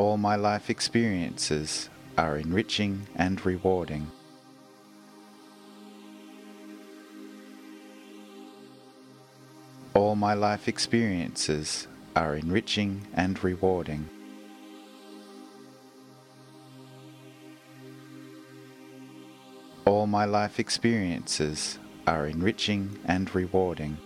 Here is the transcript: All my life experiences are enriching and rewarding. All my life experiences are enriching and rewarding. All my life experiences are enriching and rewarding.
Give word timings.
All 0.00 0.16
my 0.16 0.34
life 0.34 0.70
experiences 0.70 1.90
are 2.16 2.38
enriching 2.38 3.06
and 3.16 3.36
rewarding. 3.44 4.10
All 9.92 10.16
my 10.16 10.32
life 10.32 10.68
experiences 10.68 11.86
are 12.16 12.34
enriching 12.34 13.08
and 13.12 13.44
rewarding. 13.44 14.08
All 19.84 20.06
my 20.06 20.24
life 20.24 20.58
experiences 20.58 21.78
are 22.06 22.26
enriching 22.26 22.98
and 23.04 23.34
rewarding. 23.34 23.98